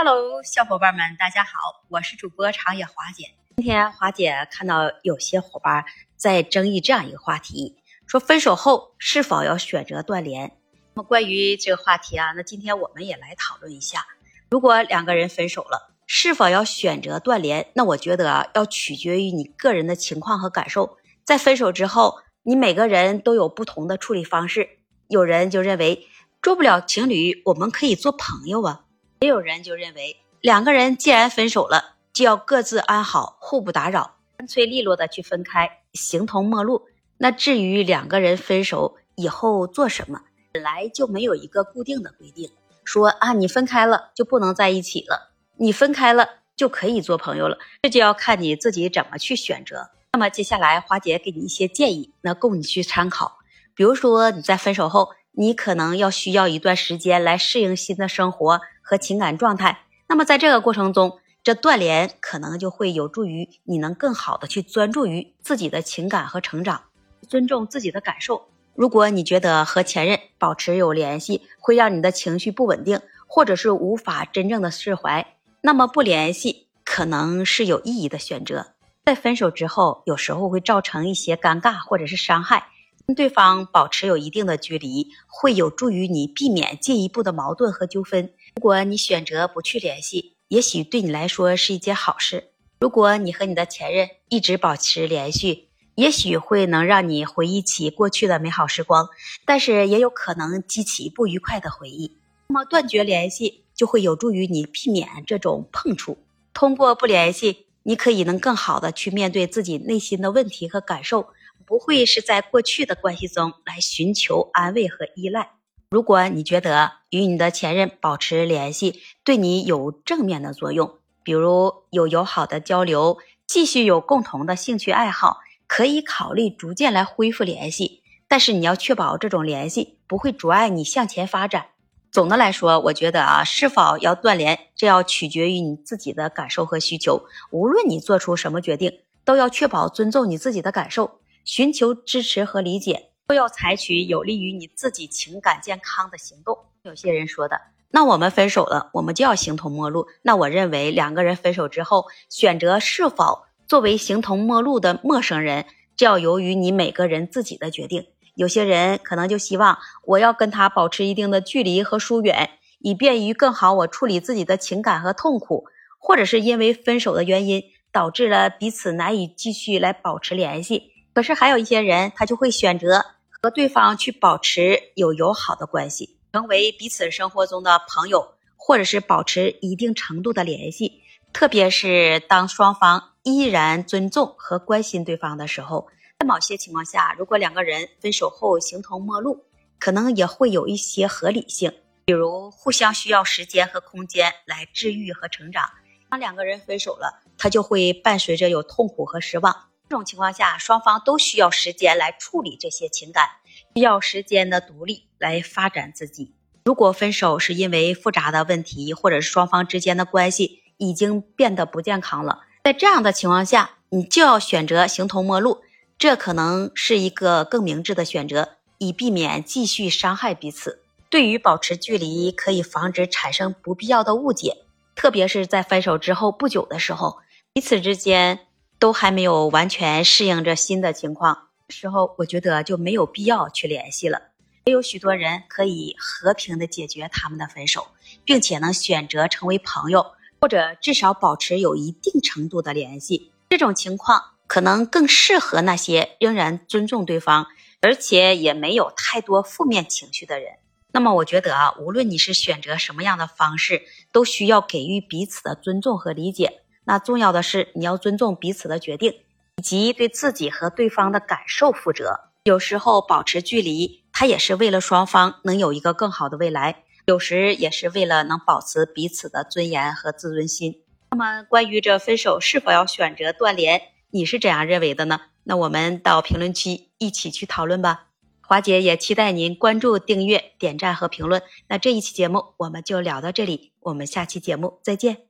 [0.00, 1.50] Hello，小伙伴们，大家好，
[1.88, 3.32] 我是主播长野华姐。
[3.56, 5.84] 今天华姐看到有些伙伴
[6.14, 7.74] 在争议这样一个话题，
[8.06, 10.56] 说分手后是否要选择断联？
[10.94, 14.06] 那么关于这个话题啊，那今天我们也来讨论一下。
[14.50, 17.72] 如果两个人分手了，是否要选择断联？
[17.74, 20.96] 那我觉得啊，要取决于你个人的情况和感受。
[21.24, 24.78] 在分手之后，你每个人都有不同的处理方式。
[25.08, 26.06] 有人就认为
[26.40, 28.84] 做不了情侣，我们可以做朋友啊。
[29.20, 36.86] 也有人就认为，两个人既然分手了，就要各自安好，互不打扰，干脆利落的去分开，形同陌路。
[37.16, 40.20] 那至于两个人分手以后做什么，
[40.52, 42.52] 本来就没有一个固定的规定，
[42.84, 49.90] 说啊，你分开了就不能在一起了，你分开了就可以做朋友了，这就要看你自己怎么去选择。
[50.12, 53.38] 那么接下来，花姐给你一些建议，那供你去参考。
[53.74, 58.60] 比如说你在分手后，你可能要需要一段时间来适应新的生活。
[58.88, 66.84] 和情感状态，那么在这个过程中，这断联可能就会有助于你能更好的去专注于自己的情感和成长，
[67.28, 68.48] 尊重自己的感受。
[68.74, 78.68] 如果你觉得和前任保持有联系会让你的情绪不稳定，或者是无法真正的释怀，那么不联系可能是有意义的选择。
[79.04, 82.68] 在分手之后，有时候会造成一些尴尬或者是伤害，
[83.06, 88.30] 跟对方保持有一定的距离，会有助于你避免进一步的矛盾和纠纷。
[88.56, 92.50] 如果你选择不去联系，也许对你来说是一件好事。
[92.80, 99.08] 如果你和你的前任一直保持联系，也许会能让你回忆起过去的美好时光，
[99.44, 102.16] 但是也有可能激起不愉快的回忆。
[102.48, 106.18] 那么断绝联系就会有助于你避免这种碰触。
[106.54, 111.28] 通过不联系，你可以能更好的去面对自己内心的问题和感受，
[111.66, 115.57] 不会是在过去的关系中来寻求安慰和依赖。
[115.90, 128.02] 如果你觉得与你的前任保持联系对你有正面的作用，比如有友好的交流，继续有共同的兴趣爱好，可以考虑逐渐来恢复联系。
[128.28, 131.68] 但是你要确保这种联系不会阻碍你向前发展。
[132.12, 137.22] 总的来说，我觉得啊，是否要断联，这要取决于你自己的感受和需求。
[137.50, 143.07] 无论你做出什么决定，都要确保尊重你自己的感受，寻求支持和理解。
[143.28, 146.56] 都要采取有利于你自己情感健康的行动。
[146.82, 150.06] 有些人说的，那我们分手了，我们就要形同陌路。
[150.22, 158.06] 那我认为，两个人分手之后，选择是否作为形同陌路的陌生人，这要由于你每个人自己的决定。
[158.34, 165.66] 有些人可能就希望我要跟他保持一定的距离和疏远，以便于更好我处理自己的情感和痛苦，
[165.98, 167.62] 或者是因为分手的原因
[167.92, 170.92] 导致了彼此难以继续来保持联系。
[171.12, 173.04] 可是还有一些人，他就会选择。
[173.40, 181.02] 和对方去保持有友好的关系，成为彼此生活中的朋友，或者是保持一定程度的联系。
[181.32, 185.86] 特别是当双方依然尊重和关心对方的时候，
[186.18, 189.44] 在某些情况下，如果两个人分手后形同陌路，
[189.78, 191.72] 可能也会有一些合理性，
[192.06, 195.70] 比如互相需要时间和空间来治愈和成长。
[196.10, 199.67] 当两个人分手了，他就会伴随着有痛苦和失望。
[199.88, 203.26] 这种情况下，双方都需要时间来处理这些情感，
[203.74, 206.34] 需要时间的独立来发展自己。
[206.64, 215.62] 如果分手是因为复杂的问题，或者是双方之间的关系已经变得不健康了，在这样的情况下，你就要选择形同陌路，
[215.96, 220.82] 这可能是一个更明智的选择，以避免继续伤害彼此。
[221.08, 224.58] 对于保持距离，可以防止产生不必要的误解，
[224.94, 227.20] 特别是在分手之后不久的时候，
[227.54, 228.40] 彼此之间。
[228.78, 234.22] 都还没有完全适应这新的情况时候，我觉得就没有必要去联系了。
[234.64, 237.88] 也有许多人可以和平的解决他们的分手，
[238.24, 243.32] 并且能选择成为朋友，或者至少保持有一定程度的联系。
[243.48, 247.46] 这种情况可能更适合那些仍然尊重对方，
[247.80, 250.52] 而且也没有太多负面情绪的人。
[250.92, 253.82] 那么，我觉得啊，无论你是选择什么样的方式，
[254.12, 256.60] 都需要给予彼此的尊重和理解。
[256.88, 259.12] 那重要的是，你要尊重彼此的决定，
[259.58, 262.18] 以及对自己和对方的感受负责。
[262.44, 270.80] 有时候保持距离，它也是为了双方能有一个更好的未来；有时也是为了能保持彼此的尊严和自尊心。
[271.10, 275.20] 那么，关于这分手是否要选择断联，你是怎样认为的呢？
[275.44, 278.06] 那我们到评论区一起去讨论吧。
[278.40, 281.42] 华姐也期待您关注、订阅、点赞和评论。
[281.68, 285.27] 那这一期节目我们就聊到这里，我们下期节目再见。